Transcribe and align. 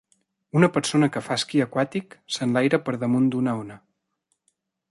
Una 0.59 0.67
persona 0.77 1.09
que 1.17 1.21
fa 1.25 1.35
esquí 1.41 1.61
aquàtic 1.65 2.17
s'enlaira 2.37 2.79
per 2.87 2.95
damunt 3.05 3.29
d'una 3.35 3.55
ona 3.61 3.77